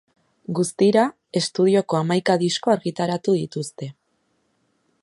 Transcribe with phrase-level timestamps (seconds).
[0.59, 1.03] Guztira,
[1.41, 3.93] estudioko hamaika disko argitaratu dituzte.